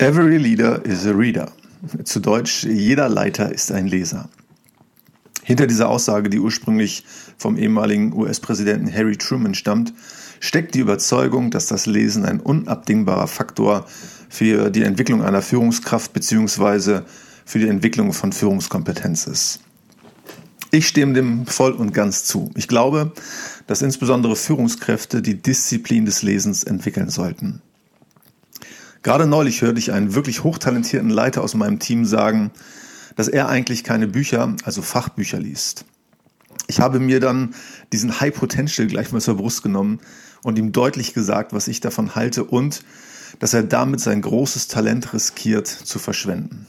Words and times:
Every 0.00 0.36
leader 0.36 0.80
is 0.84 1.08
a 1.08 1.10
reader. 1.10 1.50
Zu 2.04 2.20
Deutsch, 2.20 2.62
jeder 2.62 3.08
Leiter 3.08 3.50
ist 3.50 3.72
ein 3.72 3.88
Leser. 3.88 4.28
Hinter 5.42 5.66
dieser 5.66 5.88
Aussage, 5.88 6.30
die 6.30 6.38
ursprünglich 6.38 7.04
vom 7.36 7.56
ehemaligen 7.56 8.12
US-Präsidenten 8.12 8.94
Harry 8.94 9.16
Truman 9.16 9.54
stammt, 9.54 9.92
steckt 10.38 10.76
die 10.76 10.78
Überzeugung, 10.78 11.50
dass 11.50 11.66
das 11.66 11.86
Lesen 11.86 12.24
ein 12.24 12.38
unabdingbarer 12.38 13.26
Faktor 13.26 13.86
für 14.28 14.70
die 14.70 14.84
Entwicklung 14.84 15.24
einer 15.24 15.42
Führungskraft 15.42 16.12
bzw. 16.12 17.00
für 17.44 17.58
die 17.58 17.68
Entwicklung 17.68 18.12
von 18.12 18.32
Führungskompetenz 18.32 19.26
ist. 19.26 19.58
Ich 20.70 20.86
stimme 20.86 21.14
dem 21.14 21.44
voll 21.44 21.72
und 21.72 21.92
ganz 21.92 22.22
zu. 22.22 22.52
Ich 22.54 22.68
glaube, 22.68 23.10
dass 23.66 23.82
insbesondere 23.82 24.36
Führungskräfte 24.36 25.22
die 25.22 25.42
Disziplin 25.42 26.04
des 26.04 26.22
Lesens 26.22 26.62
entwickeln 26.62 27.10
sollten. 27.10 27.62
Gerade 29.02 29.26
neulich 29.26 29.62
hörte 29.62 29.78
ich 29.78 29.92
einen 29.92 30.14
wirklich 30.14 30.44
hochtalentierten 30.44 31.10
Leiter 31.10 31.42
aus 31.42 31.54
meinem 31.54 31.78
Team 31.78 32.04
sagen, 32.04 32.50
dass 33.16 33.28
er 33.28 33.48
eigentlich 33.48 33.84
keine 33.84 34.08
Bücher, 34.08 34.54
also 34.64 34.82
Fachbücher 34.82 35.38
liest. 35.38 35.84
Ich 36.66 36.80
habe 36.80 37.00
mir 37.00 37.20
dann 37.20 37.54
diesen 37.92 38.20
High 38.20 38.34
Potential 38.34 38.86
gleich 38.86 39.12
mal 39.12 39.20
zur 39.20 39.36
Brust 39.36 39.62
genommen 39.62 40.00
und 40.42 40.58
ihm 40.58 40.72
deutlich 40.72 41.14
gesagt, 41.14 41.52
was 41.52 41.68
ich 41.68 41.80
davon 41.80 42.14
halte 42.14 42.44
und 42.44 42.84
dass 43.38 43.54
er 43.54 43.62
damit 43.62 44.00
sein 44.00 44.22
großes 44.22 44.68
Talent 44.68 45.12
riskiert 45.12 45.66
zu 45.66 45.98
verschwenden. 45.98 46.66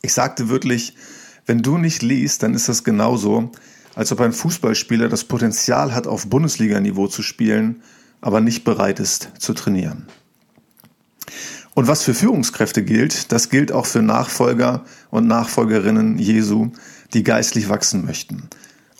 Ich 0.00 0.12
sagte 0.12 0.48
wirklich, 0.48 0.96
wenn 1.46 1.62
du 1.62 1.78
nicht 1.78 2.02
liest, 2.02 2.42
dann 2.42 2.54
ist 2.54 2.68
das 2.68 2.84
genauso, 2.84 3.50
als 3.94 4.12
ob 4.12 4.20
ein 4.20 4.32
Fußballspieler 4.32 5.08
das 5.08 5.24
Potenzial 5.24 5.94
hat, 5.94 6.06
auf 6.06 6.28
Bundesliganiveau 6.28 7.08
zu 7.08 7.22
spielen, 7.22 7.82
aber 8.20 8.40
nicht 8.40 8.64
bereit 8.64 9.00
ist 9.00 9.30
zu 9.38 9.52
trainieren. 9.52 10.06
Und 11.74 11.88
was 11.88 12.02
für 12.02 12.14
Führungskräfte 12.14 12.82
gilt, 12.82 13.32
das 13.32 13.48
gilt 13.48 13.72
auch 13.72 13.86
für 13.86 14.02
Nachfolger 14.02 14.84
und 15.10 15.26
Nachfolgerinnen 15.26 16.18
Jesu, 16.18 16.70
die 17.14 17.22
geistlich 17.22 17.68
wachsen 17.68 18.04
möchten. 18.04 18.48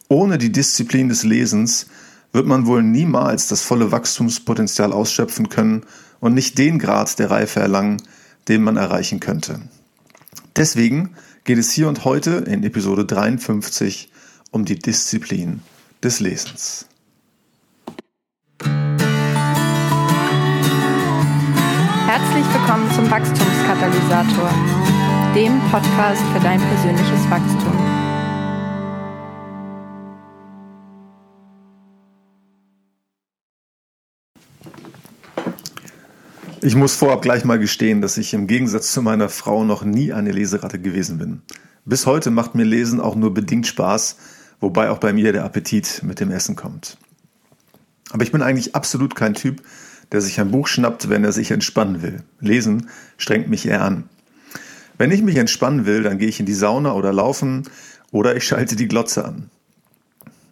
Ohne 0.08 0.38
die 0.38 0.52
Disziplin 0.52 1.08
des 1.08 1.22
Lesens 1.22 1.86
wird 2.32 2.46
man 2.46 2.66
wohl 2.66 2.82
niemals 2.82 3.46
das 3.48 3.62
volle 3.62 3.92
Wachstumspotenzial 3.92 4.92
ausschöpfen 4.92 5.48
können 5.48 5.84
und 6.20 6.34
nicht 6.34 6.56
den 6.56 6.78
Grad 6.78 7.18
der 7.18 7.30
Reife 7.30 7.60
erlangen, 7.60 8.02
den 8.48 8.62
man 8.62 8.76
erreichen 8.76 9.20
könnte. 9.20 9.60
Deswegen 10.56 11.14
geht 11.44 11.58
es 11.58 11.72
hier 11.72 11.88
und 11.88 12.04
heute 12.04 12.30
in 12.46 12.62
Episode 12.62 13.04
53 13.04 14.10
um 14.50 14.64
die 14.64 14.78
Disziplin 14.78 15.60
des 16.02 16.20
Lesens. 16.20 16.86
Herzlich 22.14 22.44
willkommen 22.52 22.90
zum 22.94 23.10
Wachstumskatalysator, 23.10 24.50
dem 25.34 25.58
Podcast 25.70 26.22
für 26.34 26.40
dein 26.40 26.60
persönliches 26.60 27.30
Wachstum. 27.30 27.72
Ich 36.60 36.76
muss 36.76 36.94
vorab 36.94 37.22
gleich 37.22 37.46
mal 37.46 37.58
gestehen, 37.58 38.02
dass 38.02 38.18
ich 38.18 38.34
im 38.34 38.46
Gegensatz 38.46 38.92
zu 38.92 39.00
meiner 39.00 39.30
Frau 39.30 39.64
noch 39.64 39.82
nie 39.82 40.12
eine 40.12 40.32
Leseratte 40.32 40.78
gewesen 40.78 41.16
bin. 41.16 41.40
Bis 41.86 42.04
heute 42.04 42.30
macht 42.30 42.54
mir 42.54 42.64
Lesen 42.64 43.00
auch 43.00 43.14
nur 43.14 43.32
bedingt 43.32 43.66
Spaß, 43.66 44.18
wobei 44.60 44.90
auch 44.90 44.98
bei 44.98 45.14
mir 45.14 45.32
der 45.32 45.46
Appetit 45.46 46.02
mit 46.02 46.20
dem 46.20 46.30
Essen 46.30 46.56
kommt. 46.56 46.98
Aber 48.10 48.22
ich 48.22 48.32
bin 48.32 48.42
eigentlich 48.42 48.74
absolut 48.74 49.14
kein 49.14 49.32
Typ, 49.32 49.62
der 50.12 50.20
sich 50.20 50.38
ein 50.40 50.50
Buch 50.50 50.68
schnappt, 50.68 51.08
wenn 51.08 51.24
er 51.24 51.32
sich 51.32 51.50
entspannen 51.50 52.02
will. 52.02 52.22
Lesen 52.40 52.88
strengt 53.16 53.48
mich 53.48 53.66
eher 53.66 53.82
an. 53.82 54.04
Wenn 54.98 55.10
ich 55.10 55.22
mich 55.22 55.36
entspannen 55.36 55.86
will, 55.86 56.02
dann 56.02 56.18
gehe 56.18 56.28
ich 56.28 56.38
in 56.38 56.46
die 56.46 56.54
Sauna 56.54 56.92
oder 56.92 57.12
laufen 57.12 57.64
oder 58.10 58.36
ich 58.36 58.46
schalte 58.46 58.76
die 58.76 58.88
Glotze 58.88 59.24
an. 59.24 59.50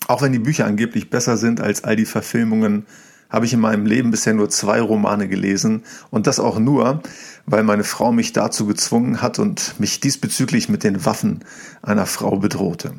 Auch 0.08 0.22
wenn 0.22 0.33
die 0.33 0.38
Bücher 0.38 0.66
angeblich 0.66 1.10
besser 1.10 1.37
sind 1.37 1.60
als 1.60 1.84
all 1.84 1.94
die 1.94 2.06
Verfilmungen, 2.06 2.87
habe 3.28 3.47
ich 3.47 3.53
in 3.53 3.60
meinem 3.60 3.87
Leben 3.87 4.10
bisher 4.10 4.34
nur 4.34 4.50
zwei 4.50 4.81
Romane 4.81 5.28
gelesen 5.28 5.84
und 6.10 6.26
das 6.26 6.41
auch 6.41 6.59
nur, 6.59 7.03
weil 7.47 7.62
meine 7.62 7.84
Frau 7.84 8.10
mich 8.10 8.32
dazu 8.32 8.66
gezwungen 8.66 9.22
hat 9.22 9.38
und 9.38 9.78
mich 9.78 10.00
diesbezüglich 10.00 10.69
mit 10.69 10.82
den 10.82 11.04
Waffen 11.04 11.44
einer 11.81 12.06
Frau 12.06 12.38
bedrohte. 12.38 12.94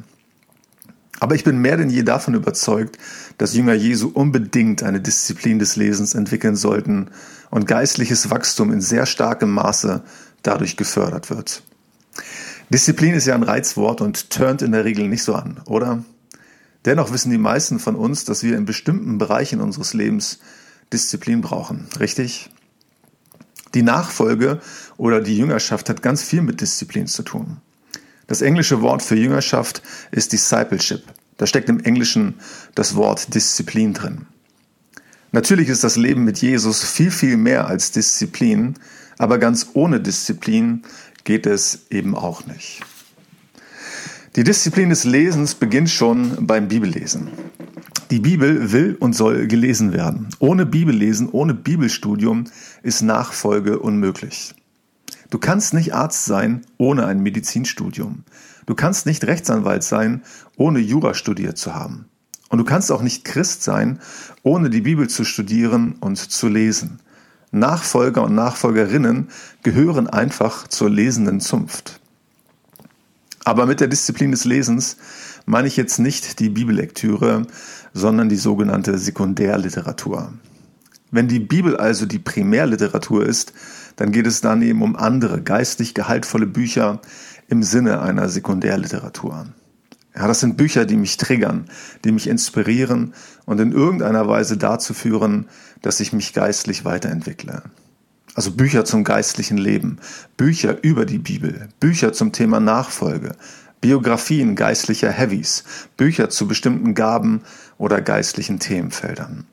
Aber 1.22 1.36
ich 1.36 1.44
bin 1.44 1.60
mehr 1.60 1.78
denn 1.78 1.92
je 1.92 2.02
davon 2.02 2.34
überzeugt, 2.34 2.98
dass 3.38 3.54
Jünger 3.54 3.76
Jesu 3.76 4.10
unbedingt 4.12 4.82
eine 4.82 5.00
Disziplin 5.00 5.60
des 5.60 5.76
Lesens 5.76 6.16
entwickeln 6.16 6.56
sollten 6.56 7.12
und 7.52 7.68
geistliches 7.68 8.32
Wachstum 8.32 8.74
in 8.74 8.82
sehr 8.82 9.06
starkem 9.06 9.52
Maße 9.52 10.02
dadurch 10.42 10.78
gefördert 10.78 11.30
wird. 11.30 11.62
Disziplin 12.72 13.14
ist 13.14 13.28
ja 13.28 13.36
ein 13.36 13.44
Reizwort 13.44 14.02
und 14.02 14.32
turnt 14.32 14.64
in 14.64 14.72
der 14.72 14.84
Regel 14.84 15.08
nicht 15.08 15.22
so 15.22 15.36
an, 15.36 15.62
oder? 15.66 16.04
Dennoch 16.86 17.14
wissen 17.14 17.30
die 17.30 17.38
meisten 17.38 17.78
von 17.78 17.96
uns, 17.96 18.26
dass 18.26 18.42
wir 18.42 18.58
in 18.58 18.66
bestimmten 18.66 19.20
Bereichen 19.20 19.62
unseres 19.62 19.94
Lebens 19.94 20.40
Disziplin 20.92 21.42
brauchen, 21.42 21.88
richtig? 22.00 22.50
Die 23.76 23.84
Nachfolge 23.84 24.60
oder 24.98 25.22
die 25.22 25.38
Jüngerschaft 25.38 25.88
hat 25.88 26.02
ganz 26.02 26.24
viel 26.24 26.42
mit 26.42 26.62
Disziplin 26.62 27.06
zu 27.06 27.22
tun. 27.22 27.58
Das 28.32 28.42
englische 28.42 28.82
Wort 28.82 29.02
für 29.02 29.18
Jüngerschaft 29.18 29.82
ist 30.12 30.32
Discipleship. 30.32 31.04
Da 31.36 31.46
steckt 31.46 31.68
im 31.68 31.82
Englischen 31.82 32.36
das 32.76 32.96
Wort 32.96 33.36
Disziplin 33.36 33.94
drin. 33.94 34.26
Natürlich 35.34 35.68
ist 35.68 35.84
das 35.84 35.98
Leben 35.98 36.24
mit 36.24 36.38
Jesus 36.38 36.82
viel, 36.82 37.12
viel 37.12 37.36
mehr 37.36 37.68
als 37.68 37.92
Disziplin, 37.92 38.76
aber 39.18 39.38
ganz 39.38 39.72
ohne 39.74 40.00
Disziplin 40.00 40.84
geht 41.26 41.46
es 41.46 41.88
eben 41.90 42.16
auch 42.16 42.46
nicht. 42.46 42.80
Die 44.38 44.46
Disziplin 44.46 44.92
des 44.92 45.04
Lesens 45.04 45.54
beginnt 45.54 45.90
schon 45.90 46.48
beim 46.48 46.70
Bibellesen. 46.70 47.32
Die 48.12 48.22
Bibel 48.22 48.72
will 48.72 48.96
und 48.98 49.12
soll 49.12 49.46
gelesen 49.48 49.92
werden. 49.92 50.30
Ohne 50.40 50.66
Bibellesen, 50.66 51.28
ohne 51.28 51.54
Bibelstudium 51.54 52.46
ist 52.82 53.02
Nachfolge 53.02 53.80
unmöglich. 53.80 54.56
Du 55.32 55.40
kannst 55.40 55.74
nicht 55.74 55.96
Arzt 55.96 56.26
sein 56.26 56.62
ohne 56.78 57.08
ein 57.08 57.24
Medizinstudium. 57.24 58.26
Du 58.66 58.76
kannst 58.76 59.06
nicht 59.06 59.24
Rechtsanwalt 59.24 59.82
sein, 59.82 60.24
ohne 60.58 60.80
Jura 60.80 61.14
studiert 61.14 61.58
zu 61.58 61.74
haben. 61.74 62.06
Und 62.50 62.58
du 62.58 62.66
kannst 62.66 62.92
auch 62.92 63.02
nicht 63.02 63.24
Christ 63.24 63.64
sein, 63.64 64.00
ohne 64.44 64.70
die 64.70 64.82
Bibel 64.82 65.10
zu 65.10 65.24
studieren 65.24 65.96
und 66.02 66.18
zu 66.18 66.50
lesen. 66.50 67.00
Nachfolger 67.52 68.24
und 68.24 68.36
Nachfolgerinnen 68.36 69.30
gehören 69.64 70.08
einfach 70.08 70.68
zur 70.68 70.90
lesenden 70.90 71.40
Zunft. 71.40 72.02
Aber 73.46 73.66
mit 73.66 73.80
der 73.80 73.88
Disziplin 73.88 74.32
des 74.32 74.44
Lesens 74.44 74.98
meine 75.46 75.70
ich 75.70 75.78
jetzt 75.78 75.98
nicht 75.98 76.40
die 76.40 76.50
Bibellektüre, 76.50 77.48
sondern 77.94 78.28
die 78.28 78.36
sogenannte 78.36 78.98
Sekundärliteratur. 78.98 80.34
Wenn 81.10 81.30
die 81.30 81.40
Bibel 81.40 81.76
also 81.78 82.06
die 82.06 82.20
Primärliteratur 82.20 83.26
ist, 83.26 83.54
dann 84.02 84.12
geht 84.12 84.26
es 84.26 84.42
dann 84.42 84.64
eben 84.64 84.82
um 84.82 84.96
andere 84.96 85.44
geistlich 85.44 85.94
gehaltvolle 85.94 86.48
Bücher 86.48 87.00
im 87.50 87.62
Sinne 87.62 88.02
einer 88.02 88.30
Sekundärliteratur. 88.30 89.46
Ja, 90.16 90.28
das 90.28 90.40
sind 90.40 90.58
Bücher, 90.58 90.86
die 90.86 90.98
mich 90.98 91.18
triggern, 91.18 91.66
die 92.04 92.12
mich 92.12 92.26
inspirieren 92.26 93.14
und 93.46 93.60
in 93.60 93.72
irgendeiner 93.72 94.28
Weise 94.28 94.58
dazu 94.58 94.96
führen, 94.96 95.50
dass 95.84 96.00
ich 96.00 96.14
mich 96.14 96.34
geistlich 96.34 96.84
weiterentwickle. 96.84 97.62
Also 98.34 98.50
Bücher 98.50 98.86
zum 98.86 99.04
geistlichen 99.04 99.60
Leben, 99.60 100.00
Bücher 100.36 100.84
über 100.84 101.06
die 101.06 101.20
Bibel, 101.20 101.70
Bücher 101.80 102.12
zum 102.12 102.32
Thema 102.32 102.60
Nachfolge, 102.60 103.34
Biografien 103.82 104.56
geistlicher 104.56 105.12
Heavies, 105.12 105.64
Bücher 105.96 106.32
zu 106.32 106.48
bestimmten 106.48 106.96
Gaben 106.96 107.44
oder 107.78 108.02
geistlichen 108.02 108.58
Themenfeldern. 108.58 109.46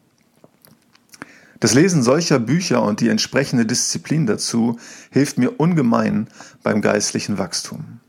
Das 1.60 1.74
Lesen 1.74 2.02
solcher 2.02 2.38
Bücher 2.38 2.82
und 2.82 3.00
die 3.00 3.08
entsprechende 3.08 3.66
Disziplin 3.66 4.26
dazu 4.26 4.78
hilft 5.10 5.38
mir 5.38 5.58
ungemein 5.58 6.28
beim 6.62 6.80
geistlichen 6.80 7.38
Wachstum. 7.38 8.00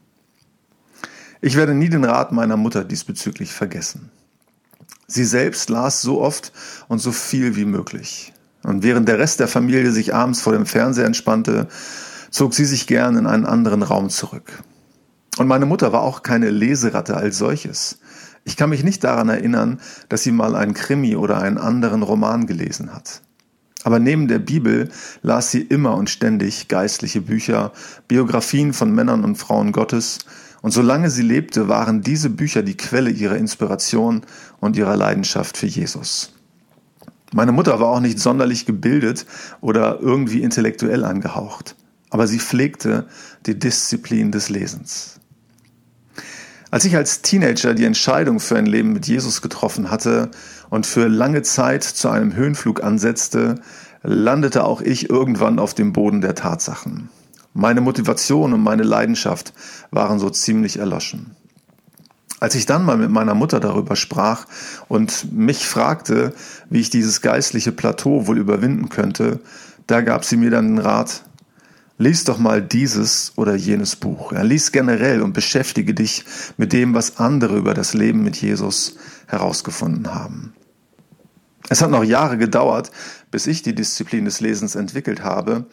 Ich 1.41 1.55
werde 1.55 1.73
nie 1.73 1.89
den 1.89 2.03
Rat 2.03 2.31
meiner 2.31 2.57
Mutter 2.57 2.83
diesbezüglich 2.83 3.51
vergessen. 3.53 4.11
Sie 5.07 5.25
selbst 5.25 5.69
las 5.69 6.01
so 6.01 6.21
oft 6.21 6.51
und 6.87 6.99
so 6.99 7.11
viel 7.11 7.55
wie 7.55 7.65
möglich. 7.65 8.33
Und 8.61 8.83
während 8.83 9.07
der 9.07 9.17
Rest 9.17 9.39
der 9.39 9.47
Familie 9.47 9.91
sich 9.91 10.13
abends 10.13 10.41
vor 10.41 10.53
dem 10.53 10.67
Fernseher 10.67 11.05
entspannte, 11.05 11.67
zog 12.29 12.53
sie 12.53 12.65
sich 12.65 12.85
gern 12.85 13.15
in 13.15 13.25
einen 13.25 13.45
anderen 13.45 13.81
Raum 13.81 14.09
zurück. 14.09 14.61
Und 15.37 15.47
meine 15.47 15.65
Mutter 15.65 15.91
war 15.91 16.01
auch 16.01 16.21
keine 16.21 16.51
Leseratte 16.51 17.15
als 17.15 17.37
solches. 17.37 17.99
Ich 18.43 18.57
kann 18.57 18.69
mich 18.69 18.83
nicht 18.83 19.03
daran 19.03 19.29
erinnern, 19.29 19.79
dass 20.09 20.21
sie 20.21 20.31
mal 20.31 20.55
einen 20.55 20.73
Krimi 20.73 21.15
oder 21.15 21.39
einen 21.39 21.57
anderen 21.57 22.03
Roman 22.03 22.45
gelesen 22.45 22.93
hat. 22.93 23.21
Aber 23.83 23.99
neben 23.99 24.27
der 24.27 24.39
Bibel 24.39 24.89
las 25.21 25.51
sie 25.51 25.61
immer 25.61 25.95
und 25.95 26.09
ständig 26.09 26.67
geistliche 26.67 27.21
Bücher, 27.21 27.71
Biografien 28.07 28.73
von 28.73 28.93
Männern 28.93 29.23
und 29.23 29.35
Frauen 29.35 29.71
Gottes, 29.71 30.19
und 30.61 30.71
solange 30.71 31.09
sie 31.09 31.21
lebte, 31.21 31.69
waren 31.69 32.01
diese 32.01 32.29
Bücher 32.29 32.63
die 32.63 32.75
Quelle 32.75 33.09
ihrer 33.09 33.37
Inspiration 33.37 34.23
und 34.59 34.75
ihrer 34.75 34.97
Leidenschaft 34.97 35.55
für 35.55 35.67
Jesus. 35.67 36.33
Meine 37.31 37.53
Mutter 37.53 37.79
war 37.79 37.87
auch 37.87 38.01
nicht 38.01 38.19
sonderlich 38.19 38.65
gebildet 38.65 39.25
oder 39.61 39.99
irgendwie 40.01 40.41
intellektuell 40.41 41.05
angehaucht. 41.05 41.75
aber 42.09 42.27
sie 42.27 42.39
pflegte 42.39 43.05
die 43.45 43.57
Disziplin 43.57 44.31
des 44.31 44.49
Lesens. 44.49 45.19
Als 46.71 46.85
ich 46.85 46.95
als 46.95 47.21
Teenager 47.21 47.73
die 47.73 47.85
Entscheidung 47.85 48.39
für 48.39 48.57
ein 48.57 48.67
Leben 48.67 48.93
mit 48.93 49.07
Jesus 49.07 49.41
getroffen 49.41 49.89
hatte 49.89 50.29
und 50.69 50.85
für 50.85 51.07
lange 51.07 51.41
Zeit 51.41 51.83
zu 51.83 52.09
einem 52.09 52.35
Höhenflug 52.35 52.83
ansetzte, 52.83 53.55
landete 54.03 54.63
auch 54.63 54.81
ich 54.81 55.09
irgendwann 55.09 55.59
auf 55.59 55.73
dem 55.73 55.93
Boden 55.93 56.21
der 56.21 56.35
Tatsachen. 56.35 57.09
Meine 57.53 57.81
Motivation 57.81 58.53
und 58.53 58.61
meine 58.61 58.83
Leidenschaft 58.83 59.53
waren 59.91 60.19
so 60.19 60.29
ziemlich 60.29 60.77
erloschen. 60.77 61.35
Als 62.39 62.55
ich 62.55 62.65
dann 62.65 62.85
mal 62.85 62.97
mit 62.97 63.09
meiner 63.09 63.35
Mutter 63.35 63.59
darüber 63.59 63.97
sprach 63.97 64.45
und 64.87 65.33
mich 65.33 65.67
fragte, 65.67 66.33
wie 66.69 66.79
ich 66.79 66.89
dieses 66.89 67.21
geistliche 67.21 67.73
Plateau 67.73 68.27
wohl 68.27 68.37
überwinden 68.37 68.87
könnte, 68.87 69.39
da 69.87 70.01
gab 70.01 70.23
sie 70.23 70.37
mir 70.37 70.49
dann 70.49 70.75
den 70.75 70.79
Rat, 70.79 71.23
lies 71.97 72.23
doch 72.23 72.37
mal 72.37 72.61
dieses 72.61 73.33
oder 73.35 73.55
jenes 73.55 73.97
Buch. 73.97 74.31
Ja, 74.31 74.41
lies 74.43 74.71
generell 74.71 75.21
und 75.21 75.33
beschäftige 75.33 75.93
dich 75.93 76.23
mit 76.55 76.71
dem, 76.71 76.93
was 76.93 77.17
andere 77.17 77.57
über 77.57 77.73
das 77.73 77.93
Leben 77.93 78.23
mit 78.23 78.37
Jesus 78.37 78.95
herausgefunden 79.27 80.13
haben. 80.13 80.53
Es 81.67 81.81
hat 81.81 81.91
noch 81.91 82.03
Jahre 82.03 82.37
gedauert, 82.37 82.89
bis 83.31 83.45
ich 83.45 83.61
die 83.61 83.75
Disziplin 83.75 84.25
des 84.25 84.39
Lesens 84.39 84.75
entwickelt 84.75 85.23
habe, 85.23 85.65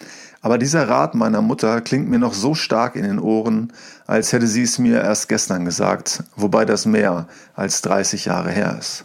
aber 0.43 0.59
dieser 0.59 0.89
Rat 0.89 1.15
meiner 1.15 1.43
Mutter 1.43 1.81
klingt 1.81 2.09
mir 2.09 2.19
noch 2.19 2.35
so 2.35 2.55
stark 2.55 2.97
in 2.97 3.05
den 3.05 3.19
Ohren, 3.19 3.73
als 4.07 4.33
hätte 4.33 4.47
sie 4.47 4.63
es 4.63 4.79
mir 4.79 5.01
erst 5.01 5.29
gestern 5.29 5.65
gesagt, 5.65 6.25
wobei 6.35 6.65
das 6.65 6.87
mehr 6.87 7.29
als 7.55 7.83
30 7.83 8.27
Jahre 8.27 8.51
her 8.51 8.77
ist. 8.79 9.05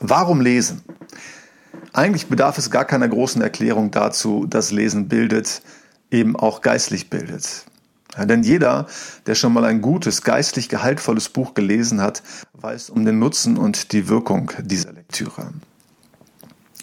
Warum 0.00 0.40
lesen? 0.40 0.82
Eigentlich 1.92 2.28
bedarf 2.28 2.56
es 2.58 2.70
gar 2.70 2.84
keiner 2.84 3.08
großen 3.08 3.42
Erklärung 3.42 3.90
dazu, 3.90 4.46
dass 4.46 4.70
Lesen 4.70 5.08
bildet, 5.08 5.62
eben 6.10 6.36
auch 6.36 6.60
geistlich 6.60 7.10
bildet. 7.10 7.66
Ja, 8.16 8.26
denn 8.26 8.42
jeder, 8.42 8.86
der 9.26 9.34
schon 9.34 9.52
mal 9.52 9.64
ein 9.64 9.80
gutes, 9.80 10.22
geistlich 10.22 10.68
gehaltvolles 10.68 11.28
Buch 11.28 11.54
gelesen 11.54 12.00
hat, 12.00 12.22
weiß 12.54 12.90
um 12.90 13.04
den 13.04 13.18
Nutzen 13.18 13.56
und 13.56 13.92
die 13.92 14.08
Wirkung 14.08 14.50
dieser 14.62 14.92
Lektüre. 14.92 15.52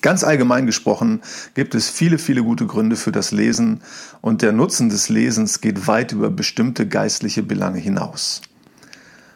Ganz 0.02 0.24
allgemein 0.24 0.66
gesprochen 0.66 1.22
gibt 1.56 1.76
es 1.76 1.90
viele, 1.90 2.18
viele 2.18 2.44
gute 2.44 2.66
Gründe 2.66 2.96
für 2.96 3.12
das 3.12 3.32
Lesen 3.32 3.82
und 4.22 4.42
der 4.42 4.52
Nutzen 4.52 4.90
des 4.90 5.10
Lesens 5.10 5.60
geht 5.60 5.88
weit 5.88 6.12
über 6.12 6.30
bestimmte 6.30 6.88
geistliche 6.88 7.44
Belange 7.44 7.80
hinaus. 7.80 8.42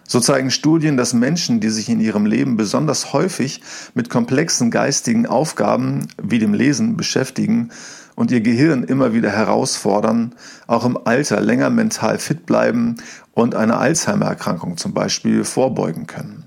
So 0.07 0.19
zeigen 0.19 0.51
Studien, 0.51 0.97
dass 0.97 1.13
Menschen, 1.13 1.61
die 1.61 1.69
sich 1.69 1.89
in 1.89 1.99
ihrem 1.99 2.25
Leben 2.25 2.57
besonders 2.57 3.13
häufig 3.13 3.61
mit 3.93 4.09
komplexen 4.09 4.69
geistigen 4.69 5.25
Aufgaben 5.25 6.07
wie 6.21 6.37
dem 6.37 6.53
Lesen 6.53 6.97
beschäftigen 6.97 7.71
und 8.15 8.31
ihr 8.31 8.41
Gehirn 8.41 8.83
immer 8.83 9.13
wieder 9.13 9.31
herausfordern, 9.31 10.35
auch 10.67 10.85
im 10.85 10.97
Alter 11.05 11.41
länger 11.41 11.69
mental 11.69 12.19
fit 12.19 12.45
bleiben 12.45 12.97
und 13.33 13.55
einer 13.55 13.79
Alzheimer-Erkrankung 13.79 14.77
zum 14.77 14.93
Beispiel 14.93 15.43
vorbeugen 15.43 16.07
können. 16.07 16.45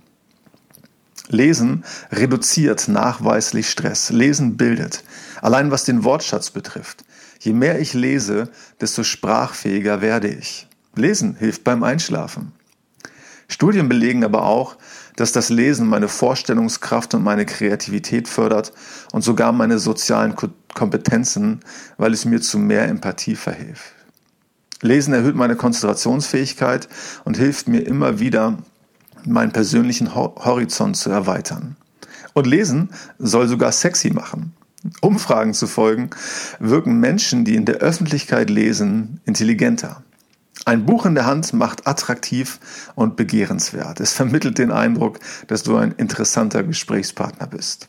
Lesen 1.28 1.84
reduziert 2.12 2.88
nachweislich 2.88 3.70
Stress. 3.70 4.10
Lesen 4.10 4.56
bildet. 4.56 5.04
Allein 5.40 5.70
was 5.70 5.84
den 5.84 6.04
Wortschatz 6.04 6.50
betrifft. 6.50 7.04
Je 7.40 7.52
mehr 7.52 7.80
ich 7.80 7.94
lese, 7.94 8.50
desto 8.80 9.04
sprachfähiger 9.04 10.00
werde 10.00 10.28
ich. 10.28 10.68
Lesen 10.94 11.34
hilft 11.36 11.64
beim 11.64 11.82
Einschlafen. 11.82 12.52
Studien 13.48 13.88
belegen 13.88 14.24
aber 14.24 14.44
auch, 14.44 14.76
dass 15.16 15.32
das 15.32 15.48
Lesen 15.48 15.86
meine 15.88 16.08
Vorstellungskraft 16.08 17.14
und 17.14 17.22
meine 17.22 17.46
Kreativität 17.46 18.28
fördert 18.28 18.72
und 19.12 19.22
sogar 19.22 19.52
meine 19.52 19.78
sozialen 19.78 20.34
Kompetenzen, 20.74 21.60
weil 21.96 22.12
es 22.12 22.24
mir 22.24 22.40
zu 22.40 22.58
mehr 22.58 22.88
Empathie 22.88 23.36
verhilft. 23.36 23.92
Lesen 24.80 25.14
erhöht 25.14 25.36
meine 25.36 25.56
Konzentrationsfähigkeit 25.56 26.88
und 27.24 27.36
hilft 27.36 27.68
mir 27.68 27.80
immer 27.80 28.18
wieder, 28.18 28.58
meinen 29.24 29.52
persönlichen 29.52 30.14
Horizont 30.14 30.96
zu 30.96 31.10
erweitern. 31.10 31.76
Und 32.34 32.46
Lesen 32.46 32.90
soll 33.18 33.48
sogar 33.48 33.72
sexy 33.72 34.10
machen. 34.10 34.52
Umfragen 35.00 35.54
zu 35.54 35.66
folgen, 35.66 36.10
wirken 36.58 37.00
Menschen, 37.00 37.44
die 37.44 37.54
in 37.54 37.64
der 37.64 37.76
Öffentlichkeit 37.76 38.50
lesen, 38.50 39.20
intelligenter. 39.24 40.02
Ein 40.66 40.86
Buch 40.86 41.04
in 41.04 41.14
der 41.14 41.26
Hand 41.26 41.52
macht 41.52 41.86
attraktiv 41.86 42.58
und 42.94 43.16
begehrenswert. 43.16 44.00
Es 44.00 44.14
vermittelt 44.14 44.58
den 44.58 44.70
Eindruck, 44.70 45.18
dass 45.46 45.62
du 45.62 45.76
ein 45.76 45.92
interessanter 45.92 46.62
Gesprächspartner 46.62 47.46
bist. 47.46 47.88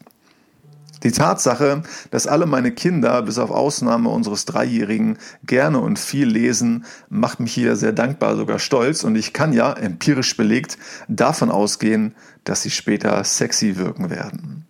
Die 1.03 1.11
Tatsache, 1.11 1.83
dass 2.09 2.25
alle 2.25 2.47
meine 2.47 2.71
Kinder, 2.71 3.21
bis 3.21 3.37
auf 3.37 3.51
Ausnahme 3.51 4.09
unseres 4.09 4.45
Dreijährigen, 4.45 5.19
gerne 5.45 5.79
und 5.79 5.99
viel 5.99 6.27
lesen, 6.27 6.85
macht 7.09 7.39
mich 7.39 7.53
hier 7.53 7.75
sehr 7.75 7.93
dankbar, 7.93 8.35
sogar 8.35 8.59
stolz. 8.59 9.03
Und 9.03 9.15
ich 9.15 9.31
kann 9.31 9.53
ja, 9.53 9.71
empirisch 9.71 10.35
belegt, 10.35 10.77
davon 11.07 11.51
ausgehen, 11.51 12.15
dass 12.43 12.63
sie 12.63 12.71
später 12.71 13.23
sexy 13.23 13.77
wirken 13.77 14.09
werden. 14.09 14.65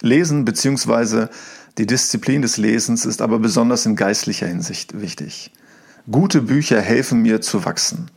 Lesen 0.00 0.44
bzw. 0.44 1.26
die 1.76 1.86
Disziplin 1.86 2.40
des 2.40 2.56
Lesens 2.56 3.04
ist 3.04 3.20
aber 3.20 3.40
besonders 3.40 3.84
in 3.84 3.96
geistlicher 3.96 4.46
Hinsicht 4.46 5.00
wichtig. 5.00 5.50
Gute 6.08 6.42
Bücher 6.42 6.80
helfen 6.80 7.20
mir 7.20 7.40
zu 7.40 7.64
wachsen. 7.64 8.10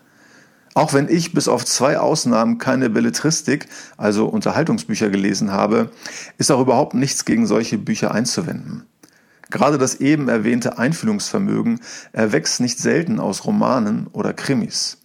Auch 0.74 0.94
wenn 0.94 1.10
ich 1.10 1.34
bis 1.34 1.48
auf 1.48 1.66
zwei 1.66 2.00
Ausnahmen 2.00 2.58
keine 2.58 2.90
Belletristik, 2.90 3.68
also 3.98 4.26
Unterhaltungsbücher 4.26 5.10
gelesen 5.10 5.52
habe, 5.52 5.92
ist 6.38 6.52
auch 6.52 6.62
überhaupt 6.62 6.94
nichts 6.94 7.26
gegen 7.26 7.46
solche 7.46 7.78
Bücher 7.78 8.14
einzuwenden. 8.14 8.86
Gerade 9.52 9.78
das 9.78 9.96
eben 9.96 10.30
erwähnte 10.30 10.80
Einfühlungsvermögen 10.80 11.82
erwächst 12.12 12.60
nicht 12.60 12.80
selten 12.80 13.20
aus 13.20 13.46
Romanen 13.46 14.08
oder 14.14 14.34
Krimis. 14.34 14.98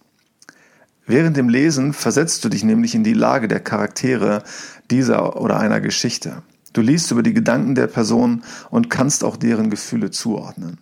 Während 1.05 1.37
dem 1.37 1.49
Lesen 1.49 1.93
versetzt 1.93 2.45
du 2.45 2.49
dich 2.49 2.63
nämlich 2.63 2.95
in 2.95 3.03
die 3.03 3.13
Lage 3.13 3.47
der 3.47 3.59
Charaktere 3.59 4.43
dieser 4.89 5.39
oder 5.39 5.59
einer 5.59 5.81
Geschichte. 5.81 6.43
Du 6.73 6.81
liest 6.81 7.11
über 7.11 7.23
die 7.23 7.33
Gedanken 7.33 7.75
der 7.75 7.87
Person 7.87 8.43
und 8.69 8.89
kannst 8.89 9.23
auch 9.23 9.35
deren 9.35 9.69
Gefühle 9.69 10.11
zuordnen. 10.11 10.77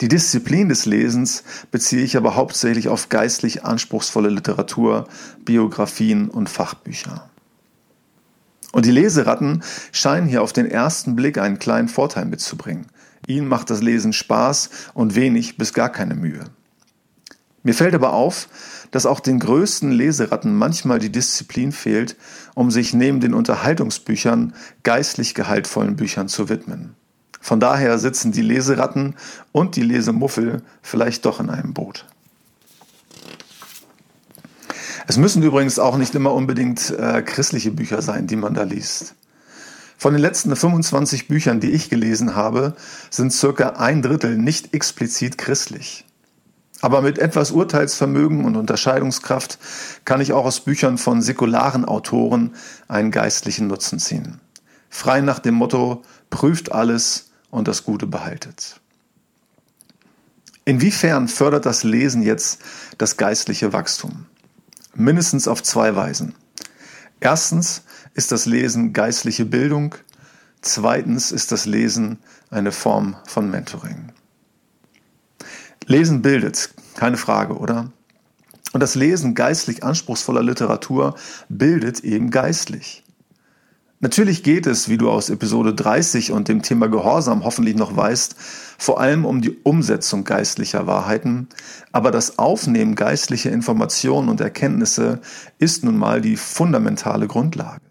Die 0.00 0.08
Disziplin 0.08 0.68
des 0.68 0.86
Lesens 0.86 1.42
beziehe 1.72 2.02
ich 2.02 2.16
aber 2.16 2.36
hauptsächlich 2.36 2.88
auf 2.88 3.08
geistlich 3.08 3.64
anspruchsvolle 3.64 4.28
Literatur, 4.28 5.08
Biografien 5.44 6.28
und 6.28 6.48
Fachbücher. 6.48 7.28
Und 8.70 8.84
die 8.84 8.92
Leseratten 8.92 9.62
scheinen 9.90 10.28
hier 10.28 10.42
auf 10.42 10.52
den 10.52 10.66
ersten 10.66 11.16
Blick 11.16 11.38
einen 11.38 11.58
kleinen 11.58 11.88
Vorteil 11.88 12.26
mitzubringen. 12.26 12.86
Ihnen 13.26 13.48
macht 13.48 13.70
das 13.70 13.82
Lesen 13.82 14.12
Spaß 14.12 14.70
und 14.94 15.16
wenig 15.16 15.56
bis 15.56 15.72
gar 15.72 15.90
keine 15.90 16.14
Mühe. 16.14 16.44
Mir 17.64 17.74
fällt 17.74 17.94
aber 17.94 18.12
auf, 18.12 18.48
dass 18.92 19.04
auch 19.04 19.20
den 19.20 19.40
größten 19.40 19.90
Leseratten 19.90 20.54
manchmal 20.54 21.00
die 21.00 21.10
Disziplin 21.10 21.72
fehlt, 21.72 22.16
um 22.54 22.70
sich 22.70 22.94
neben 22.94 23.20
den 23.20 23.34
Unterhaltungsbüchern 23.34 24.54
geistlich 24.84 25.34
gehaltvollen 25.34 25.96
Büchern 25.96 26.28
zu 26.28 26.48
widmen. 26.48 26.94
Von 27.40 27.60
daher 27.60 27.98
sitzen 27.98 28.32
die 28.32 28.42
Leseratten 28.42 29.14
und 29.52 29.76
die 29.76 29.82
Lesemuffel 29.82 30.62
vielleicht 30.82 31.24
doch 31.24 31.40
in 31.40 31.50
einem 31.50 31.74
Boot. 31.74 32.04
Es 35.06 35.16
müssen 35.16 35.42
übrigens 35.42 35.78
auch 35.78 35.96
nicht 35.96 36.14
immer 36.14 36.34
unbedingt 36.34 36.90
äh, 36.90 37.22
christliche 37.22 37.70
Bücher 37.70 38.02
sein, 38.02 38.26
die 38.26 38.36
man 38.36 38.52
da 38.52 38.64
liest. 38.64 39.14
Von 39.96 40.12
den 40.12 40.20
letzten 40.20 40.54
25 40.54 41.28
Büchern, 41.28 41.60
die 41.60 41.70
ich 41.70 41.88
gelesen 41.88 42.36
habe, 42.36 42.76
sind 43.10 43.32
circa 43.32 43.70
ein 43.70 44.02
Drittel 44.02 44.36
nicht 44.36 44.74
explizit 44.74 45.38
christlich. 45.38 46.04
Aber 46.80 47.02
mit 47.02 47.18
etwas 47.18 47.50
Urteilsvermögen 47.50 48.44
und 48.44 48.56
Unterscheidungskraft 48.56 49.58
kann 50.04 50.20
ich 50.20 50.32
auch 50.32 50.44
aus 50.44 50.60
Büchern 50.60 50.98
von 50.98 51.22
säkularen 51.22 51.84
Autoren 51.84 52.54
einen 52.86 53.10
geistlichen 53.10 53.66
Nutzen 53.66 53.98
ziehen. 53.98 54.40
Frei 54.88 55.20
nach 55.20 55.40
dem 55.40 55.54
Motto, 55.54 56.02
prüft 56.30 56.70
alles, 56.70 57.27
und 57.50 57.68
das 57.68 57.84
Gute 57.84 58.06
behaltet. 58.06 58.80
Inwiefern 60.64 61.28
fördert 61.28 61.64
das 61.64 61.82
Lesen 61.82 62.22
jetzt 62.22 62.60
das 62.98 63.16
geistliche 63.16 63.72
Wachstum? 63.72 64.26
Mindestens 64.94 65.48
auf 65.48 65.62
zwei 65.62 65.96
Weisen. 65.96 66.34
Erstens 67.20 67.84
ist 68.14 68.32
das 68.32 68.46
Lesen 68.46 68.92
geistliche 68.92 69.44
Bildung. 69.44 69.94
Zweitens 70.60 71.32
ist 71.32 71.52
das 71.52 71.64
Lesen 71.66 72.18
eine 72.50 72.72
Form 72.72 73.16
von 73.26 73.50
Mentoring. 73.50 74.12
Lesen 75.86 76.20
bildet, 76.20 76.70
keine 76.96 77.16
Frage, 77.16 77.56
oder? 77.56 77.90
Und 78.72 78.80
das 78.80 78.94
Lesen 78.94 79.34
geistlich 79.34 79.82
anspruchsvoller 79.82 80.42
Literatur 80.42 81.16
bildet 81.48 82.00
eben 82.00 82.30
geistlich. 82.30 83.04
Natürlich 84.00 84.44
geht 84.44 84.66
es, 84.68 84.88
wie 84.88 84.96
du 84.96 85.10
aus 85.10 85.28
Episode 85.28 85.74
30 85.74 86.30
und 86.30 86.46
dem 86.46 86.62
Thema 86.62 86.86
Gehorsam 86.88 87.42
hoffentlich 87.42 87.74
noch 87.74 87.96
weißt, 87.96 88.36
vor 88.78 89.00
allem 89.00 89.24
um 89.24 89.40
die 89.40 89.56
Umsetzung 89.64 90.22
geistlicher 90.22 90.86
Wahrheiten, 90.86 91.48
aber 91.90 92.12
das 92.12 92.38
Aufnehmen 92.38 92.94
geistlicher 92.94 93.50
Informationen 93.50 94.28
und 94.28 94.40
Erkenntnisse 94.40 95.20
ist 95.58 95.82
nun 95.82 95.96
mal 95.96 96.20
die 96.20 96.36
fundamentale 96.36 97.26
Grundlage. 97.26 97.87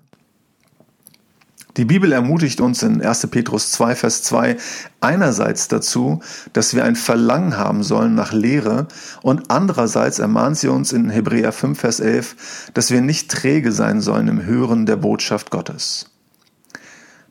Die 1.77 1.85
Bibel 1.85 2.11
ermutigt 2.11 2.59
uns 2.59 2.81
in 2.81 3.03
1. 3.03 3.27
Petrus 3.27 3.71
2, 3.71 3.95
Vers 3.95 4.23
2 4.23 4.57
einerseits 4.99 5.67
dazu, 5.67 6.21
dass 6.51 6.73
wir 6.73 6.83
ein 6.83 6.95
Verlangen 6.95 7.55
haben 7.55 7.83
sollen 7.83 8.15
nach 8.15 8.33
Lehre 8.33 8.87
und 9.21 9.51
andererseits 9.51 10.17
ermahnt 10.17 10.57
sie 10.57 10.69
uns 10.69 10.91
in 10.91 11.11
Hebräer 11.11 11.51
5, 11.51 11.79
Vers 11.79 11.99
11, 11.99 12.71
dass 12.73 12.89
wir 12.89 13.01
nicht 13.01 13.29
träge 13.29 13.71
sein 13.71 14.01
sollen 14.01 14.27
im 14.27 14.43
Hören 14.43 14.87
der 14.87 14.95
Botschaft 14.95 15.51
Gottes. 15.51 16.09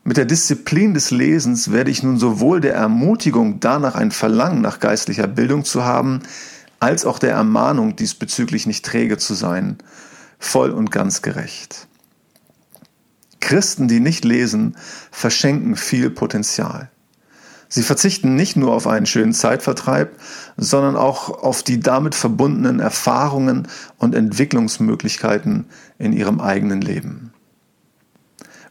Mit 0.04 0.16
der 0.16 0.26
Disziplin 0.26 0.94
des 0.94 1.10
Lesens 1.10 1.72
werde 1.72 1.90
ich 1.90 2.04
nun 2.04 2.16
sowohl 2.16 2.60
der 2.60 2.74
Ermutigung 2.74 3.58
danach 3.58 3.96
ein 3.96 4.12
Verlangen 4.12 4.60
nach 4.60 4.78
geistlicher 4.78 5.26
Bildung 5.26 5.64
zu 5.64 5.84
haben, 5.84 6.20
als 6.78 7.04
auch 7.04 7.18
der 7.18 7.32
Ermahnung 7.32 7.96
diesbezüglich 7.96 8.68
nicht 8.68 8.84
träge 8.84 9.18
zu 9.18 9.34
sein, 9.34 9.78
voll 10.38 10.70
und 10.70 10.92
ganz 10.92 11.22
gerecht. 11.22 11.88
Christen, 13.40 13.88
die 13.88 14.00
nicht 14.00 14.24
lesen, 14.24 14.76
verschenken 15.10 15.76
viel 15.76 16.10
Potenzial. 16.10 16.90
Sie 17.68 17.82
verzichten 17.82 18.36
nicht 18.36 18.56
nur 18.56 18.72
auf 18.72 18.86
einen 18.86 19.06
schönen 19.06 19.32
Zeitvertreib, 19.32 20.18
sondern 20.56 20.96
auch 20.96 21.42
auf 21.42 21.62
die 21.62 21.80
damit 21.80 22.14
verbundenen 22.14 22.80
Erfahrungen 22.80 23.66
und 23.98 24.14
Entwicklungsmöglichkeiten 24.14 25.66
in 25.98 26.12
ihrem 26.12 26.40
eigenen 26.40 26.80
Leben. 26.80 27.32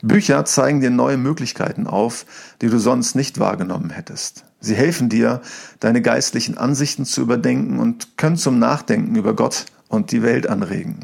Bücher 0.01 0.45
zeigen 0.45 0.81
dir 0.81 0.91
neue 0.91 1.17
Möglichkeiten 1.17 1.87
auf, 1.87 2.25
die 2.61 2.69
du 2.69 2.77
sonst 2.77 3.15
nicht 3.15 3.39
wahrgenommen 3.39 3.89
hättest. 3.89 4.45
Sie 4.59 4.75
helfen 4.75 5.09
dir, 5.09 5.41
deine 5.79 6.01
geistlichen 6.01 6.57
Ansichten 6.57 7.05
zu 7.05 7.21
überdenken 7.21 7.79
und 7.79 8.17
können 8.17 8.37
zum 8.37 8.59
Nachdenken 8.59 9.15
über 9.15 9.35
Gott 9.35 9.65
und 9.87 10.11
die 10.11 10.21
Welt 10.21 10.47
anregen. 10.47 10.99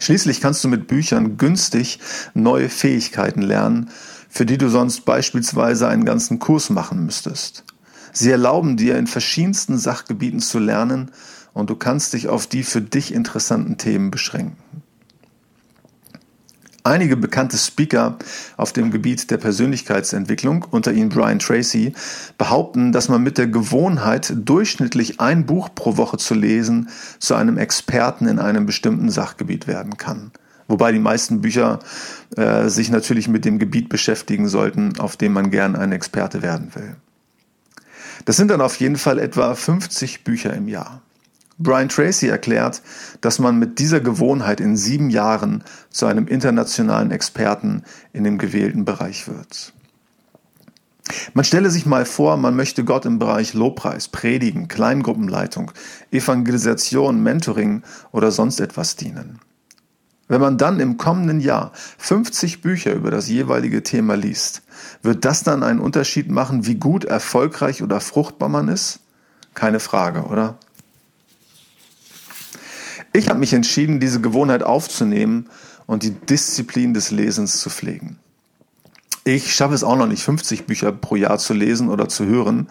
Schließlich 0.00 0.40
kannst 0.40 0.64
du 0.64 0.68
mit 0.68 0.88
Büchern 0.88 1.36
günstig 1.36 2.00
neue 2.34 2.68
Fähigkeiten 2.68 3.42
lernen, 3.42 3.90
für 4.28 4.46
die 4.46 4.58
du 4.58 4.68
sonst 4.68 5.04
beispielsweise 5.04 5.86
einen 5.86 6.04
ganzen 6.04 6.38
Kurs 6.38 6.70
machen 6.70 7.04
müsstest. 7.04 7.64
Sie 8.12 8.30
erlauben 8.30 8.76
dir 8.76 8.96
in 8.96 9.06
verschiedensten 9.06 9.78
Sachgebieten 9.78 10.40
zu 10.40 10.58
lernen 10.58 11.12
und 11.52 11.70
du 11.70 11.76
kannst 11.76 12.14
dich 12.14 12.28
auf 12.28 12.46
die 12.46 12.62
für 12.62 12.80
dich 12.80 13.12
interessanten 13.12 13.76
Themen 13.76 14.10
beschränken. 14.10 14.79
Einige 16.82 17.16
bekannte 17.16 17.58
Speaker 17.58 18.16
auf 18.56 18.72
dem 18.72 18.90
Gebiet 18.90 19.30
der 19.30 19.36
Persönlichkeitsentwicklung, 19.36 20.64
unter 20.70 20.92
ihnen 20.92 21.10
Brian 21.10 21.38
Tracy, 21.38 21.92
behaupten, 22.38 22.92
dass 22.92 23.08
man 23.08 23.22
mit 23.22 23.36
der 23.36 23.48
Gewohnheit, 23.48 24.32
durchschnittlich 24.34 25.20
ein 25.20 25.44
Buch 25.44 25.68
pro 25.74 25.96
Woche 25.98 26.16
zu 26.16 26.34
lesen, 26.34 26.88
zu 27.18 27.34
einem 27.34 27.58
Experten 27.58 28.26
in 28.26 28.38
einem 28.38 28.64
bestimmten 28.64 29.10
Sachgebiet 29.10 29.66
werden 29.66 29.98
kann. 29.98 30.32
Wobei 30.68 30.92
die 30.92 31.00
meisten 31.00 31.40
Bücher 31.40 31.80
äh, 32.36 32.68
sich 32.68 32.90
natürlich 32.90 33.28
mit 33.28 33.44
dem 33.44 33.58
Gebiet 33.58 33.88
beschäftigen 33.88 34.48
sollten, 34.48 34.98
auf 35.00 35.16
dem 35.16 35.32
man 35.32 35.50
gern 35.50 35.76
ein 35.76 35.92
Experte 35.92 36.42
werden 36.42 36.74
will. 36.74 36.96
Das 38.24 38.36
sind 38.36 38.48
dann 38.48 38.60
auf 38.60 38.76
jeden 38.76 38.96
Fall 38.96 39.18
etwa 39.18 39.54
50 39.54 40.24
Bücher 40.24 40.54
im 40.54 40.68
Jahr. 40.68 41.02
Brian 41.60 41.90
Tracy 41.90 42.28
erklärt, 42.28 42.82
dass 43.20 43.38
man 43.38 43.58
mit 43.58 43.78
dieser 43.78 44.00
Gewohnheit 44.00 44.60
in 44.60 44.76
sieben 44.76 45.10
Jahren 45.10 45.62
zu 45.90 46.06
einem 46.06 46.26
internationalen 46.26 47.10
Experten 47.10 47.82
in 48.12 48.24
dem 48.24 48.38
gewählten 48.38 48.86
Bereich 48.86 49.28
wird. 49.28 49.74
Man 51.34 51.44
stelle 51.44 51.70
sich 51.70 51.86
mal 51.86 52.06
vor, 52.06 52.36
man 52.36 52.56
möchte 52.56 52.84
Gott 52.84 53.04
im 53.04 53.18
Bereich 53.18 53.52
Lobpreis, 53.52 54.08
Predigen, 54.08 54.68
Kleingruppenleitung, 54.68 55.72
Evangelisation, 56.10 57.22
Mentoring 57.22 57.82
oder 58.12 58.30
sonst 58.30 58.60
etwas 58.60 58.96
dienen. 58.96 59.40
Wenn 60.28 60.40
man 60.40 60.56
dann 60.56 60.78
im 60.78 60.96
kommenden 60.96 61.40
Jahr 61.40 61.72
50 61.98 62.62
Bücher 62.62 62.94
über 62.94 63.10
das 63.10 63.28
jeweilige 63.28 63.82
Thema 63.82 64.14
liest, 64.14 64.62
wird 65.02 65.24
das 65.24 65.42
dann 65.42 65.62
einen 65.62 65.80
Unterschied 65.80 66.30
machen, 66.30 66.66
wie 66.66 66.76
gut, 66.76 67.04
erfolgreich 67.04 67.82
oder 67.82 68.00
fruchtbar 68.00 68.48
man 68.48 68.68
ist? 68.68 69.00
Keine 69.54 69.80
Frage, 69.80 70.22
oder? 70.22 70.56
Ich 73.12 73.28
habe 73.28 73.40
mich 73.40 73.52
entschieden, 73.52 74.00
diese 74.00 74.20
Gewohnheit 74.20 74.62
aufzunehmen 74.62 75.48
und 75.86 76.04
die 76.04 76.12
Disziplin 76.12 76.94
des 76.94 77.10
Lesens 77.10 77.60
zu 77.60 77.68
pflegen. 77.70 78.18
Ich 79.24 79.54
schaffe 79.54 79.74
es 79.74 79.84
auch 79.84 79.96
noch 79.96 80.06
nicht, 80.06 80.22
50 80.22 80.66
Bücher 80.66 80.92
pro 80.92 81.16
Jahr 81.16 81.38
zu 81.38 81.52
lesen 81.52 81.88
oder 81.88 82.08
zu 82.08 82.24
hören, 82.24 82.68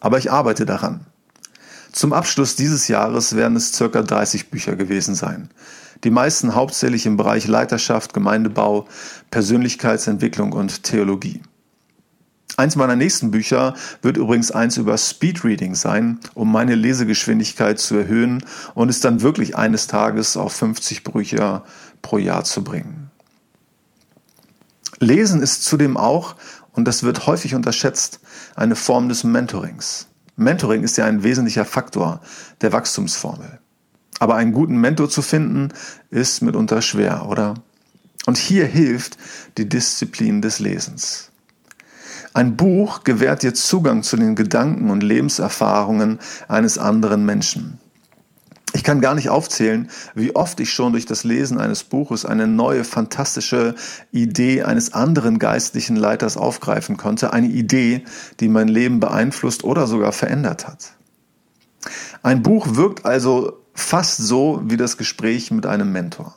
aber 0.00 0.18
ich 0.18 0.32
arbeite 0.32 0.66
daran. 0.66 1.06
Zum 1.92 2.12
Abschluss 2.14 2.56
dieses 2.56 2.88
Jahres 2.88 3.36
werden 3.36 3.56
es 3.56 3.72
circa 3.72 4.02
30 4.02 4.50
Bücher 4.50 4.76
gewesen 4.76 5.14
sein. 5.14 5.50
Die 6.04 6.10
meisten 6.10 6.54
hauptsächlich 6.54 7.06
im 7.06 7.16
Bereich 7.16 7.46
Leiterschaft, 7.46 8.14
Gemeindebau, 8.14 8.88
Persönlichkeitsentwicklung 9.30 10.52
und 10.52 10.82
Theologie. 10.82 11.42
Eins 12.56 12.76
meiner 12.76 12.96
nächsten 12.96 13.30
Bücher 13.30 13.74
wird 14.02 14.16
übrigens 14.16 14.50
eins 14.50 14.76
über 14.76 14.98
Speedreading 14.98 15.74
sein, 15.74 16.20
um 16.34 16.52
meine 16.52 16.74
Lesegeschwindigkeit 16.74 17.78
zu 17.78 17.96
erhöhen 17.96 18.44
und 18.74 18.88
es 18.88 19.00
dann 19.00 19.22
wirklich 19.22 19.56
eines 19.56 19.86
Tages 19.86 20.36
auf 20.36 20.52
50 20.52 21.04
Bücher 21.04 21.64
pro 22.02 22.18
Jahr 22.18 22.44
zu 22.44 22.62
bringen. 22.62 23.10
Lesen 24.98 25.42
ist 25.42 25.64
zudem 25.64 25.96
auch, 25.96 26.36
und 26.72 26.86
das 26.86 27.02
wird 27.02 27.26
häufig 27.26 27.54
unterschätzt, 27.54 28.20
eine 28.54 28.76
Form 28.76 29.08
des 29.08 29.24
Mentorings. 29.24 30.06
Mentoring 30.36 30.82
ist 30.82 30.96
ja 30.96 31.06
ein 31.06 31.22
wesentlicher 31.22 31.64
Faktor 31.64 32.20
der 32.60 32.72
Wachstumsformel. 32.72 33.58
Aber 34.18 34.36
einen 34.36 34.52
guten 34.52 34.76
Mentor 34.76 35.10
zu 35.10 35.22
finden, 35.22 35.70
ist 36.10 36.42
mitunter 36.42 36.80
schwer, 36.82 37.28
oder? 37.28 37.54
Und 38.26 38.38
hier 38.38 38.66
hilft 38.66 39.18
die 39.58 39.68
Disziplin 39.68 40.40
des 40.42 40.60
Lesens. 40.60 41.31
Ein 42.34 42.56
Buch 42.56 43.04
gewährt 43.04 43.42
dir 43.42 43.52
Zugang 43.52 44.02
zu 44.02 44.16
den 44.16 44.34
Gedanken 44.34 44.90
und 44.90 45.02
Lebenserfahrungen 45.02 46.18
eines 46.48 46.78
anderen 46.78 47.26
Menschen. 47.26 47.78
Ich 48.74 48.84
kann 48.84 49.02
gar 49.02 49.14
nicht 49.14 49.28
aufzählen, 49.28 49.90
wie 50.14 50.34
oft 50.34 50.58
ich 50.58 50.72
schon 50.72 50.92
durch 50.92 51.04
das 51.04 51.24
Lesen 51.24 51.58
eines 51.58 51.84
Buches 51.84 52.24
eine 52.24 52.46
neue, 52.46 52.84
fantastische 52.84 53.74
Idee 54.12 54.62
eines 54.62 54.94
anderen 54.94 55.38
geistlichen 55.38 55.96
Leiters 55.96 56.38
aufgreifen 56.38 56.96
konnte. 56.96 57.34
Eine 57.34 57.48
Idee, 57.48 58.04
die 58.40 58.48
mein 58.48 58.68
Leben 58.68 58.98
beeinflusst 58.98 59.62
oder 59.62 59.86
sogar 59.86 60.12
verändert 60.12 60.66
hat. 60.66 60.94
Ein 62.22 62.42
Buch 62.42 62.76
wirkt 62.76 63.04
also 63.04 63.58
fast 63.74 64.18
so 64.18 64.62
wie 64.64 64.78
das 64.78 64.96
Gespräch 64.96 65.50
mit 65.50 65.66
einem 65.66 65.92
Mentor. 65.92 66.34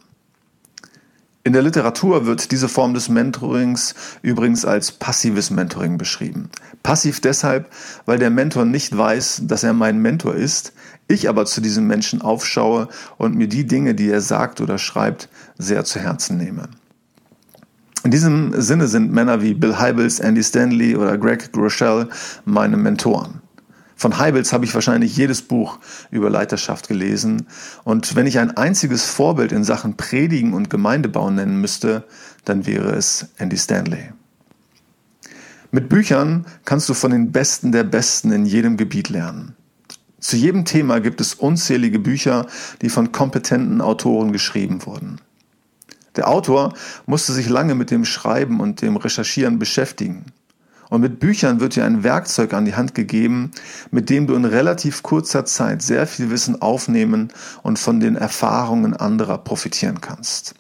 In 1.46 1.54
der 1.54 1.62
Literatur 1.62 2.26
wird 2.26 2.52
diese 2.52 2.68
Form 2.68 2.96
des 2.96 3.08
Mentorings 3.08 3.94
übrigens 4.24 4.66
als 4.66 4.92
passives 4.92 5.52
Mentoring 5.52 6.00
beschrieben. 6.00 6.50
Passiv 6.82 7.22
deshalb, 7.22 7.70
weil 8.08 8.18
der 8.18 8.32
Mentor 8.32 8.66
nicht 8.66 8.98
weiß, 8.98 9.44
dass 9.44 9.64
er 9.64 9.74
mein 9.74 10.00
Mentor 10.00 10.34
ist, 10.34 10.74
ich 11.08 11.30
aber 11.30 11.46
zu 11.46 11.62
diesem 11.62 11.86
Menschen 11.86 12.24
aufschaue 12.24 12.88
und 13.18 13.36
mir 13.36 13.48
die 13.48 13.68
Dinge, 13.68 13.94
die 13.94 14.10
er 14.10 14.22
sagt 14.22 14.60
oder 14.60 14.80
schreibt, 14.80 15.30
sehr 15.56 15.86
zu 15.86 16.00
Herzen 16.00 16.38
nehme. 16.38 16.68
In 18.04 18.10
diesem 18.10 18.60
Sinne 18.60 18.88
sind 18.88 19.12
Männer 19.12 19.44
wie 19.44 19.54
Bill 19.54 19.80
Hybels, 19.80 20.20
Andy 20.20 20.44
Stanley 20.44 20.96
oder 20.96 21.16
Greg 21.16 21.54
Groeschel 21.54 22.10
meine 22.46 22.76
Mentoren. 22.76 23.45
Von 23.96 24.18
Heibels 24.18 24.52
habe 24.52 24.66
ich 24.66 24.74
wahrscheinlich 24.74 25.16
jedes 25.16 25.42
Buch 25.42 25.80
über 26.12 26.30
Leiterschaft 26.30 26.88
gelesen. 26.88 27.48
Und 27.84 28.16
wenn 28.16 28.28
ich 28.28 28.40
ein 28.40 28.56
einziges 28.58 29.06
Vorbild 29.06 29.52
in 29.52 29.64
Sachen 29.64 29.96
Predigen 29.96 30.54
und 30.54 30.70
Gemeindebau 30.70 31.32
nennen 31.32 31.62
müsste, 31.62 32.04
dann 32.44 32.66
wäre 32.66 32.92
es 32.92 33.30
Andy 33.38 33.58
Stanley. 33.58 34.12
Mit 35.72 35.90
Büchern 35.90 36.46
kannst 36.66 36.90
du 36.90 36.94
von 36.94 37.12
den 37.12 37.32
Besten 37.32 37.72
der 37.72 37.84
Besten 37.84 38.32
in 38.32 38.46
jedem 38.46 38.78
Gebiet 38.78 39.10
lernen. 39.10 39.56
Zu 40.20 40.38
jedem 40.38 40.66
Thema 40.66 41.00
gibt 41.00 41.22
es 41.22 41.34
unzählige 41.34 42.00
Bücher, 42.00 42.48
die 42.82 42.90
von 42.90 43.12
kompetenten 43.12 43.82
Autoren 43.82 44.32
geschrieben 44.32 44.86
wurden. 44.86 45.22
Der 46.16 46.28
Autor 46.28 46.74
musste 47.06 47.34
sich 47.34 47.50
lange 47.50 47.76
mit 47.76 47.92
dem 47.92 48.06
Schreiben 48.06 48.60
und 48.60 48.82
dem 48.82 48.98
Recherchieren 48.98 49.60
beschäftigen. 49.60 50.26
Und 50.96 51.02
mit 51.02 51.20
Büchern 51.20 51.60
wird 51.60 51.76
dir 51.76 51.84
ein 51.84 52.06
Werkzeug 52.06 52.54
an 52.54 52.64
die 52.64 52.76
Hand 52.76 52.96
gegeben, 52.96 53.52
mit 53.92 54.10
dem 54.10 54.28
du 54.28 54.34
in 54.34 54.46
relativ 54.46 55.04
kurzer 55.04 55.44
Zeit 55.44 55.82
sehr 55.82 56.08
viel 56.08 56.30
Wissen 56.30 56.62
aufnehmen 56.62 57.34
und 57.64 57.78
von 57.78 58.00
den 58.00 58.16
Erfahrungen 58.16 58.96
anderer 58.96 59.38
profitieren 59.40 60.00
kannst. 60.00 60.56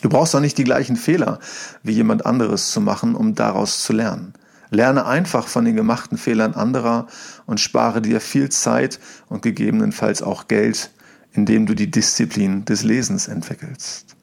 Du 0.00 0.08
brauchst 0.08 0.34
auch 0.34 0.40
nicht 0.40 0.56
die 0.56 0.64
gleichen 0.64 0.96
Fehler 0.96 1.38
wie 1.82 1.92
jemand 1.92 2.24
anderes 2.24 2.70
zu 2.70 2.80
machen, 2.80 3.14
um 3.14 3.34
daraus 3.34 3.82
zu 3.82 3.92
lernen. 3.92 4.32
Lerne 4.70 5.04
einfach 5.04 5.46
von 5.46 5.66
den 5.66 5.76
gemachten 5.76 6.16
Fehlern 6.16 6.54
anderer 6.54 7.06
und 7.44 7.60
spare 7.60 8.00
dir 8.00 8.22
viel 8.22 8.48
Zeit 8.48 9.00
und 9.28 9.42
gegebenenfalls 9.42 10.22
auch 10.22 10.48
Geld, 10.48 10.92
indem 11.32 11.66
du 11.66 11.74
die 11.74 11.90
Disziplin 11.90 12.64
des 12.64 12.84
Lesens 12.84 13.28
entwickelst. 13.28 14.16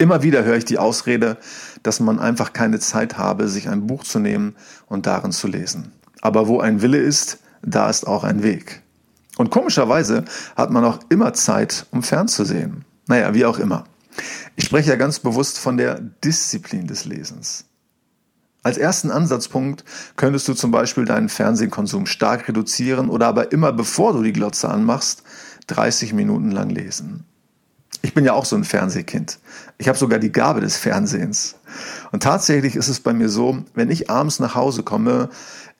Immer 0.00 0.22
wieder 0.22 0.44
höre 0.44 0.56
ich 0.56 0.64
die 0.64 0.78
Ausrede, 0.78 1.36
dass 1.82 2.00
man 2.00 2.18
einfach 2.18 2.52
keine 2.52 2.78
Zeit 2.78 3.18
habe, 3.18 3.48
sich 3.48 3.68
ein 3.68 3.86
Buch 3.86 4.04
zu 4.04 4.18
nehmen 4.18 4.56
und 4.86 5.06
darin 5.06 5.32
zu 5.32 5.48
lesen. 5.48 5.92
Aber 6.20 6.48
wo 6.48 6.60
ein 6.60 6.82
Wille 6.82 6.98
ist, 6.98 7.38
da 7.62 7.88
ist 7.88 8.06
auch 8.06 8.24
ein 8.24 8.42
Weg. 8.42 8.82
Und 9.36 9.50
komischerweise 9.50 10.24
hat 10.56 10.70
man 10.70 10.84
auch 10.84 11.00
immer 11.08 11.32
Zeit, 11.32 11.86
um 11.90 12.02
fernzusehen. 12.02 12.84
Naja, 13.06 13.32
wie 13.34 13.46
auch 13.46 13.58
immer. 13.58 13.84
Ich 14.56 14.64
spreche 14.64 14.90
ja 14.90 14.96
ganz 14.96 15.18
bewusst 15.18 15.58
von 15.58 15.76
der 15.76 16.00
Disziplin 16.00 16.86
des 16.86 17.04
Lesens. 17.04 17.64
Als 18.62 18.76
ersten 18.76 19.10
Ansatzpunkt 19.10 19.84
könntest 20.16 20.46
du 20.46 20.52
zum 20.52 20.70
Beispiel 20.70 21.06
deinen 21.06 21.30
Fernsehkonsum 21.30 22.04
stark 22.04 22.46
reduzieren 22.48 23.08
oder 23.08 23.26
aber 23.28 23.52
immer 23.52 23.72
bevor 23.72 24.12
du 24.12 24.22
die 24.22 24.34
Glotze 24.34 24.68
anmachst, 24.68 25.22
30 25.68 26.12
Minuten 26.12 26.50
lang 26.50 26.68
lesen. 26.68 27.24
Ich 28.02 28.14
bin 28.14 28.24
ja 28.24 28.32
auch 28.32 28.44
so 28.44 28.56
ein 28.56 28.64
Fernsehkind. 28.64 29.38
Ich 29.78 29.88
habe 29.88 29.98
sogar 29.98 30.18
die 30.18 30.32
Gabe 30.32 30.60
des 30.60 30.76
Fernsehens. 30.76 31.56
Und 32.12 32.22
tatsächlich 32.22 32.76
ist 32.76 32.88
es 32.88 33.00
bei 33.00 33.12
mir 33.12 33.28
so, 33.28 33.64
wenn 33.74 33.90
ich 33.90 34.10
abends 34.10 34.40
nach 34.40 34.54
Hause 34.54 34.82
komme, 34.82 35.28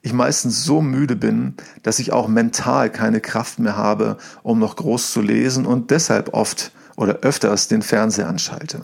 ich 0.01 0.13
meistens 0.13 0.63
so 0.63 0.81
müde 0.81 1.15
bin, 1.15 1.55
dass 1.83 1.99
ich 1.99 2.11
auch 2.11 2.27
mental 2.27 2.89
keine 2.89 3.21
Kraft 3.21 3.59
mehr 3.59 3.77
habe, 3.77 4.17
um 4.43 4.59
noch 4.59 4.75
groß 4.75 5.11
zu 5.11 5.21
lesen 5.21 5.65
und 5.65 5.91
deshalb 5.91 6.33
oft 6.33 6.71
oder 6.95 7.19
öfters 7.21 7.67
den 7.67 7.81
Fernseher 7.81 8.27
anschalte. 8.27 8.81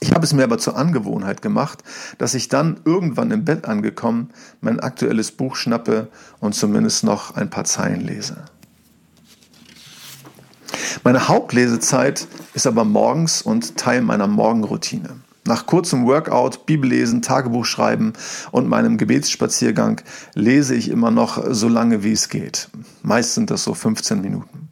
Ich 0.00 0.12
habe 0.12 0.24
es 0.24 0.32
mir 0.32 0.42
aber 0.42 0.58
zur 0.58 0.76
Angewohnheit 0.76 1.42
gemacht, 1.42 1.84
dass 2.18 2.34
ich 2.34 2.48
dann 2.48 2.80
irgendwann 2.84 3.30
im 3.30 3.44
Bett 3.44 3.66
angekommen 3.66 4.30
mein 4.60 4.80
aktuelles 4.80 5.30
Buch 5.30 5.54
schnappe 5.54 6.08
und 6.40 6.56
zumindest 6.56 7.04
noch 7.04 7.36
ein 7.36 7.50
paar 7.50 7.64
Zeilen 7.64 8.00
lese. 8.00 8.44
Meine 11.04 11.26
Hauptlesezeit 11.26 12.28
ist 12.54 12.68
aber 12.68 12.84
morgens 12.84 13.42
und 13.42 13.76
Teil 13.76 14.02
meiner 14.02 14.28
Morgenroutine. 14.28 15.16
Nach 15.44 15.66
kurzem 15.66 16.06
Workout, 16.06 16.64
Bibellesen, 16.64 17.22
Tagebuch 17.22 17.64
schreiben 17.64 18.12
und 18.52 18.68
meinem 18.68 18.98
Gebetsspaziergang 18.98 20.00
lese 20.34 20.76
ich 20.76 20.88
immer 20.88 21.10
noch 21.10 21.42
so 21.50 21.66
lange 21.66 22.04
wie 22.04 22.12
es 22.12 22.28
geht. 22.28 22.68
Meist 23.02 23.34
sind 23.34 23.50
das 23.50 23.64
so 23.64 23.74
15 23.74 24.20
Minuten. 24.20 24.68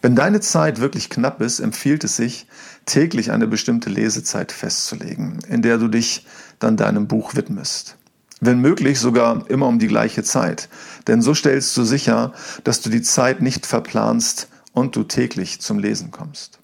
Wenn 0.00 0.14
deine 0.14 0.38
Zeit 0.40 0.80
wirklich 0.80 1.10
knapp 1.10 1.40
ist, 1.40 1.58
empfiehlt 1.58 2.04
es 2.04 2.14
sich, 2.14 2.46
täglich 2.86 3.32
eine 3.32 3.48
bestimmte 3.48 3.90
Lesezeit 3.90 4.52
festzulegen, 4.52 5.40
in 5.48 5.60
der 5.60 5.78
du 5.78 5.88
dich 5.88 6.24
dann 6.60 6.76
deinem 6.76 7.08
Buch 7.08 7.34
widmest. 7.34 7.96
Wenn 8.40 8.60
möglich 8.60 9.00
sogar 9.00 9.50
immer 9.50 9.66
um 9.66 9.80
die 9.80 9.88
gleiche 9.88 10.22
Zeit, 10.22 10.68
denn 11.08 11.20
so 11.20 11.34
stellst 11.34 11.76
du 11.76 11.82
sicher, 11.82 12.32
dass 12.62 12.80
du 12.80 12.90
die 12.90 13.02
Zeit 13.02 13.42
nicht 13.42 13.66
verplanst 13.66 14.46
und 14.72 14.96
du 14.96 15.04
täglich 15.04 15.60
zum 15.60 15.78
Lesen 15.78 16.10
kommst. 16.10 16.60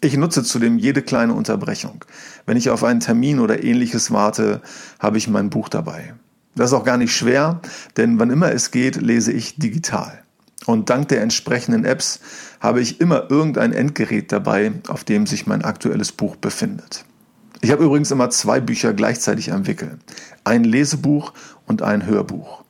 Ich 0.00 0.16
nutze 0.16 0.42
zudem 0.42 0.78
jede 0.78 1.02
kleine 1.02 1.32
Unterbrechung. 1.32 2.04
Wenn 2.44 2.56
ich 2.56 2.70
auf 2.70 2.82
einen 2.82 3.00
Termin 3.00 3.38
oder 3.38 3.62
ähnliches 3.62 4.10
warte, 4.10 4.60
habe 4.98 5.16
ich 5.16 5.28
mein 5.28 5.48
Buch 5.48 5.68
dabei. 5.68 6.14
Das 6.56 6.70
ist 6.70 6.74
auch 6.74 6.84
gar 6.84 6.96
nicht 6.96 7.14
schwer, 7.14 7.60
denn 7.96 8.18
wann 8.18 8.30
immer 8.30 8.52
es 8.52 8.72
geht, 8.72 8.96
lese 8.96 9.32
ich 9.32 9.56
digital. 9.56 10.22
Und 10.66 10.90
dank 10.90 11.08
der 11.08 11.22
entsprechenden 11.22 11.84
Apps 11.84 12.20
habe 12.60 12.80
ich 12.80 13.00
immer 13.00 13.30
irgendein 13.30 13.72
Endgerät 13.72 14.30
dabei, 14.32 14.72
auf 14.88 15.04
dem 15.04 15.26
sich 15.26 15.46
mein 15.46 15.62
aktuelles 15.62 16.12
Buch 16.12 16.36
befindet. 16.36 17.04
Ich 17.60 17.70
habe 17.70 17.84
übrigens 17.84 18.10
immer 18.10 18.30
zwei 18.30 18.60
Bücher 18.60 18.92
gleichzeitig 18.92 19.52
am 19.52 19.66
Wickel. 19.68 19.98
Ein 20.42 20.64
Lesebuch 20.64 21.32
und 21.66 21.82
ein 21.82 22.06
Hörbuch. 22.06 22.64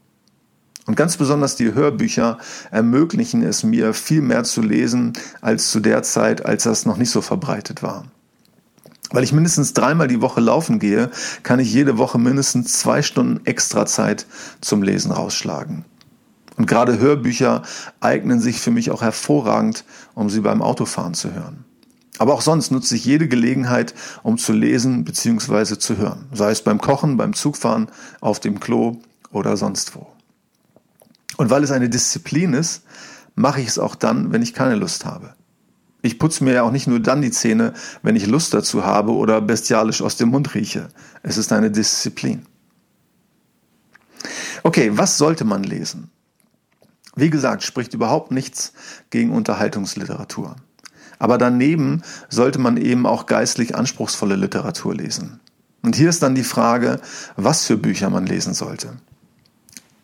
Und 0.86 0.96
ganz 0.96 1.16
besonders 1.16 1.54
die 1.54 1.74
Hörbücher 1.74 2.38
ermöglichen 2.70 3.42
es 3.42 3.62
mir, 3.62 3.94
viel 3.94 4.20
mehr 4.20 4.44
zu 4.44 4.62
lesen 4.62 5.12
als 5.40 5.70
zu 5.70 5.80
der 5.80 6.02
Zeit, 6.02 6.44
als 6.44 6.64
das 6.64 6.86
noch 6.86 6.96
nicht 6.96 7.10
so 7.10 7.20
verbreitet 7.20 7.82
war. 7.82 8.04
Weil 9.12 9.24
ich 9.24 9.32
mindestens 9.32 9.74
dreimal 9.74 10.08
die 10.08 10.22
Woche 10.22 10.40
laufen 10.40 10.78
gehe, 10.78 11.10
kann 11.42 11.60
ich 11.60 11.72
jede 11.72 11.98
Woche 11.98 12.18
mindestens 12.18 12.78
zwei 12.78 13.02
Stunden 13.02 13.44
extra 13.44 13.86
Zeit 13.86 14.26
zum 14.60 14.82
Lesen 14.82 15.12
rausschlagen. 15.12 15.84
Und 16.56 16.66
gerade 16.66 16.98
Hörbücher 16.98 17.62
eignen 18.00 18.40
sich 18.40 18.60
für 18.60 18.70
mich 18.70 18.90
auch 18.90 19.02
hervorragend, 19.02 19.84
um 20.14 20.30
sie 20.30 20.40
beim 20.40 20.62
Autofahren 20.62 21.14
zu 21.14 21.32
hören. 21.32 21.64
Aber 22.18 22.34
auch 22.34 22.42
sonst 22.42 22.70
nutze 22.70 22.94
ich 22.94 23.04
jede 23.04 23.28
Gelegenheit, 23.28 23.94
um 24.22 24.38
zu 24.38 24.52
lesen 24.52 25.04
bzw. 25.04 25.78
zu 25.78 25.96
hören. 25.96 26.26
Sei 26.32 26.50
es 26.50 26.62
beim 26.62 26.80
Kochen, 26.80 27.16
beim 27.16 27.32
Zugfahren, 27.32 27.88
auf 28.20 28.38
dem 28.40 28.60
Klo 28.60 29.00
oder 29.30 29.56
sonst 29.56 29.94
wo. 29.96 30.11
Und 31.42 31.50
weil 31.50 31.64
es 31.64 31.72
eine 31.72 31.88
Disziplin 31.88 32.54
ist, 32.54 32.84
mache 33.34 33.60
ich 33.60 33.66
es 33.66 33.80
auch 33.80 33.96
dann, 33.96 34.30
wenn 34.30 34.42
ich 34.42 34.54
keine 34.54 34.76
Lust 34.76 35.04
habe. 35.04 35.34
Ich 36.00 36.20
putze 36.20 36.44
mir 36.44 36.52
ja 36.52 36.62
auch 36.62 36.70
nicht 36.70 36.86
nur 36.86 37.00
dann 37.00 37.20
die 37.20 37.32
Zähne, 37.32 37.72
wenn 38.00 38.14
ich 38.14 38.28
Lust 38.28 38.54
dazu 38.54 38.84
habe 38.84 39.10
oder 39.10 39.40
bestialisch 39.40 40.02
aus 40.02 40.16
dem 40.16 40.28
Mund 40.28 40.54
rieche. 40.54 40.86
Es 41.24 41.38
ist 41.38 41.52
eine 41.52 41.72
Disziplin. 41.72 42.46
Okay, 44.62 44.92
was 44.92 45.18
sollte 45.18 45.44
man 45.44 45.64
lesen? 45.64 46.12
Wie 47.16 47.28
gesagt, 47.28 47.64
spricht 47.64 47.92
überhaupt 47.92 48.30
nichts 48.30 48.72
gegen 49.10 49.32
Unterhaltungsliteratur. 49.32 50.54
Aber 51.18 51.38
daneben 51.38 52.02
sollte 52.28 52.60
man 52.60 52.76
eben 52.76 53.04
auch 53.04 53.26
geistlich 53.26 53.74
anspruchsvolle 53.74 54.36
Literatur 54.36 54.94
lesen. 54.94 55.40
Und 55.82 55.96
hier 55.96 56.08
ist 56.08 56.22
dann 56.22 56.36
die 56.36 56.44
Frage, 56.44 57.00
was 57.34 57.64
für 57.64 57.76
Bücher 57.76 58.10
man 58.10 58.26
lesen 58.26 58.54
sollte. 58.54 58.96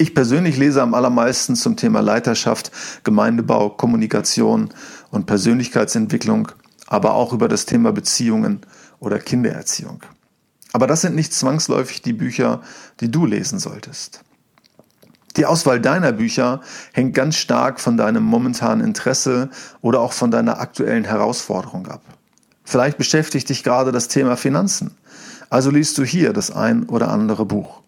Ich 0.01 0.15
persönlich 0.15 0.57
lese 0.57 0.81
am 0.81 0.95
allermeisten 0.95 1.57
zum 1.57 1.75
Thema 1.75 1.99
Leiterschaft, 1.99 2.71
Gemeindebau, 3.03 3.71
Kommunikation 3.71 4.71
und 5.11 5.27
Persönlichkeitsentwicklung, 5.27 6.53
aber 6.87 7.15
auch 7.15 7.33
über 7.33 7.49
das 7.49 7.67
Thema 7.67 7.93
Beziehungen 7.93 8.61
oder 9.01 9.19
Kindererziehung. 9.19 10.05
Aber 10.73 10.87
das 10.87 11.01
sind 11.01 11.17
nicht 11.17 11.35
zwangsläufig 11.35 12.01
die 12.01 12.13
Bücher, 12.13 12.63
die 13.01 13.11
du 13.11 13.27
lesen 13.27 13.59
solltest. 13.59 14.21
Die 15.37 15.47
Auswahl 15.47 15.81
deiner 15.81 16.13
Bücher 16.13 16.61
hängt 16.93 17.15
ganz 17.15 17.35
stark 17.35 17.81
von 17.81 17.97
deinem 17.97 18.23
momentanen 18.23 18.87
Interesse 18.87 19.51
oder 19.81 20.01
auch 20.01 20.13
von 20.13 20.31
deiner 20.31 20.61
aktuellen 20.61 21.07
Herausforderung 21.07 21.89
ab. 21.89 22.03
Vielleicht 22.63 22.99
beschäftigt 22.99 23.49
dich 23.49 23.65
gerade 23.65 23.91
das 23.91 24.07
Thema 24.07 24.37
Finanzen. 24.37 24.97
Also 25.51 25.71
liest 25.71 25.99
du 25.99 26.05
hier 26.05 26.33
das 26.33 26.53
ein 26.53 26.85
oder 26.85 27.09
andere 27.09 27.45
Buch. 27.45 27.83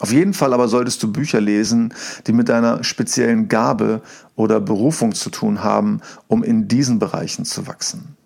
Auf 0.00 0.12
jeden 0.12 0.34
Fall 0.34 0.52
aber 0.52 0.68
solltest 0.68 1.02
du 1.02 1.10
Bücher 1.10 1.40
lesen, 1.40 1.92
die 2.26 2.32
mit 2.32 2.48
deiner 2.48 2.84
speziellen 2.84 3.48
Gabe 3.48 4.00
oder 4.36 4.60
Berufung 4.60 5.14
zu 5.14 5.30
tun 5.30 5.64
haben, 5.64 6.00
um 6.28 6.44
in 6.44 6.68
diesen 6.68 6.98
Bereichen 6.98 7.44
zu 7.44 7.66
wachsen. 7.66 8.16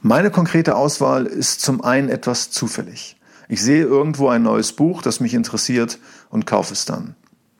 Meine 0.00 0.30
konkrete 0.30 0.76
Auswahl 0.76 1.26
ist 1.26 1.60
zum 1.60 1.82
einen 1.82 2.08
etwas 2.08 2.50
zufällig. 2.50 3.16
Ich 3.48 3.62
sehe 3.62 3.82
irgendwo 3.82 4.28
ein 4.28 4.42
neues 4.42 4.72
Buch, 4.72 5.02
das 5.02 5.20
mich 5.20 5.34
interessiert 5.34 5.98
und 6.30 6.46
kaufe 6.46 6.72
es 6.72 6.84
dann. 6.84 7.14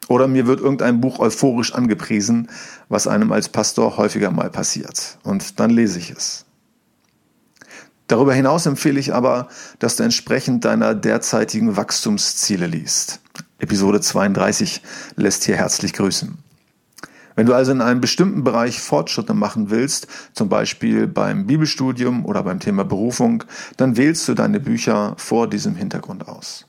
Oder 0.09 0.27
mir 0.27 0.47
wird 0.47 0.61
irgendein 0.61 1.01
Buch 1.01 1.19
euphorisch 1.19 1.75
angepriesen, 1.75 2.49
was 2.89 3.07
einem 3.07 3.31
als 3.33 3.49
Pastor 3.49 3.97
häufiger 3.97 4.31
mal 4.31 4.51
passiert. 4.51 5.19
Und 5.23 5.61
dann 5.61 5.71
lese 5.71 5.99
ich 5.99 6.11
es. 6.11 6.47
Darüber 8.11 8.35
hinaus 8.35 8.67
empfehle 8.67 8.99
ich 8.99 9.15
aber, 9.15 9.47
dass 9.79 9.95
du 9.95 10.03
entsprechend 10.03 10.65
deiner 10.65 10.97
derzeitigen 10.97 11.77
Wachstumsziele 11.77 12.67
liest. 12.67 13.21
Episode 13.61 14.01
32 14.01 14.83
lässt 15.15 15.45
hier 15.45 15.57
herzlich 15.57 15.93
grüßen. 15.93 16.37
Wenn 17.37 17.47
du 17.47 17.55
also 17.55 17.71
in 17.71 17.81
einem 17.81 18.01
bestimmten 18.01 18.43
Bereich 18.43 18.81
Fortschritte 18.81 19.33
machen 19.33 19.71
willst, 19.71 20.09
zum 20.33 20.49
Beispiel 20.49 21.07
beim 21.07 21.47
Bibelstudium 21.47 22.27
oder 22.27 22.43
beim 22.43 22.59
Thema 22.59 22.85
Berufung, 22.85 23.45
dann 23.77 23.97
wählst 23.97 24.27
du 24.27 24.35
deine 24.35 24.59
Bücher 24.59 25.15
vor 25.17 25.49
diesem 25.49 25.77
Hintergrund 25.77 26.27
aus. 26.27 26.67